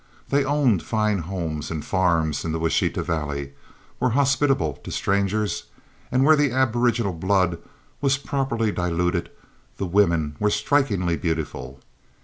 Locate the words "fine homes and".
0.81-1.85